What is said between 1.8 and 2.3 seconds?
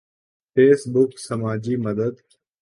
مدد